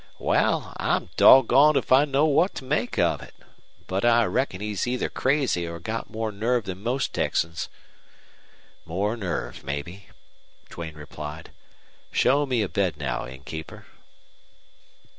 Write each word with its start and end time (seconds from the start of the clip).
"Wal, 0.17 0.73
I'm 0.77 1.11
doggoned 1.15 1.77
if 1.77 1.91
I 1.91 2.05
know 2.05 2.25
what 2.25 2.55
to 2.55 2.63
make 2.63 2.97
of 2.97 3.21
it. 3.21 3.35
But 3.85 4.03
I 4.03 4.25
reckon 4.25 4.59
he's 4.59 4.87
either 4.87 5.09
crazy 5.09 5.67
or 5.67 5.79
got 5.79 6.09
more 6.09 6.31
nerve 6.31 6.63
than 6.63 6.81
most 6.81 7.13
Texans." 7.13 7.69
"More 8.83 9.15
nerve, 9.15 9.63
maybe," 9.63 10.07
Duane 10.71 10.95
replied. 10.95 11.51
"Show 12.11 12.47
me 12.47 12.63
a 12.63 12.67
bed 12.67 12.97
now, 12.97 13.27
innkeeper." 13.27 13.85